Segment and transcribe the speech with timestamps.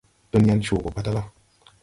[0.31, 1.21] Dunyan coo gɔ patala.